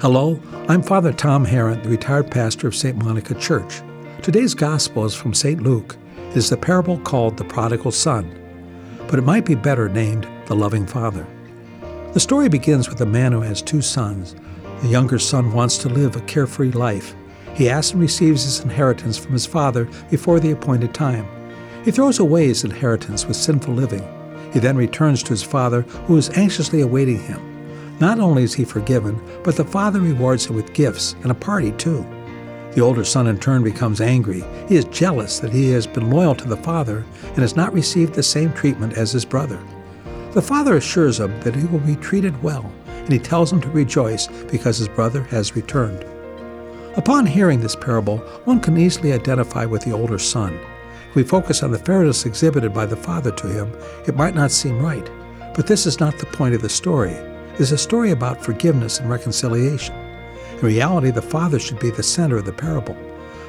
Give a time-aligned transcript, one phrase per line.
[0.00, 2.96] Hello, I'm Father Tom Haren, the retired pastor of St.
[2.96, 3.82] Monica Church.
[4.22, 5.60] Today's gospel is from St.
[5.60, 5.98] Luke.
[6.30, 8.34] It is the parable called the prodigal son,
[9.08, 11.26] but it might be better named the loving father.
[12.14, 14.34] The story begins with a man who has two sons.
[14.80, 17.14] The younger son wants to live a carefree life.
[17.52, 21.28] He asks and receives his inheritance from his father before the appointed time.
[21.84, 24.08] He throws away his inheritance with sinful living.
[24.54, 27.49] He then returns to his father, who is anxiously awaiting him.
[28.00, 31.72] Not only is he forgiven, but the father rewards him with gifts and a party
[31.72, 32.06] too.
[32.72, 34.42] The older son in turn becomes angry.
[34.68, 38.14] He is jealous that he has been loyal to the father and has not received
[38.14, 39.60] the same treatment as his brother.
[40.32, 43.68] The father assures him that he will be treated well, and he tells him to
[43.68, 46.06] rejoice because his brother has returned.
[46.96, 50.58] Upon hearing this parable, one can easily identify with the older son.
[51.10, 53.72] If we focus on the fairness exhibited by the father to him,
[54.06, 55.10] it might not seem right.
[55.54, 57.29] But this is not the point of the story
[57.60, 59.94] is a story about forgiveness and reconciliation.
[60.52, 62.96] In reality, the Father should be the center of the parable.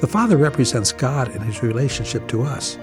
[0.00, 2.78] The Father represents God and his relationship to us.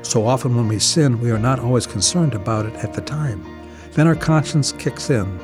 [0.00, 3.44] So often when we sin, we are not always concerned about it at the time.
[3.92, 5.38] Then our conscience kicks in.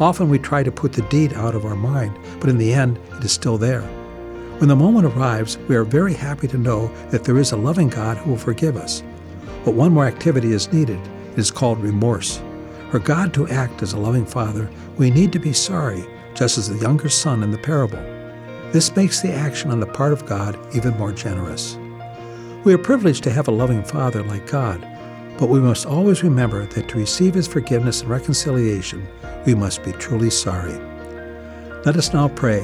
[0.00, 2.98] Often we try to put the deed out of our mind, but in the end,
[3.16, 3.82] it is still there.
[4.58, 7.88] When the moment arrives, we are very happy to know that there is a loving
[7.88, 9.02] God who will forgive us.
[9.64, 10.98] But one more activity is needed.
[11.32, 12.40] It is called remorse.
[12.96, 16.70] For God to act as a loving father, we need to be sorry, just as
[16.70, 17.98] the younger son in the parable.
[18.72, 21.76] This makes the action on the part of God even more generous.
[22.64, 24.80] We are privileged to have a loving father like God,
[25.36, 29.06] but we must always remember that to receive his forgiveness and reconciliation,
[29.44, 30.72] we must be truly sorry.
[31.84, 32.62] Let us now pray.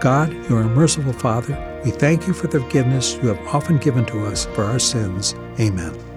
[0.00, 1.82] God, you are a merciful Father.
[1.84, 5.34] We thank you for the forgiveness you have often given to us for our sins.
[5.60, 6.09] Amen.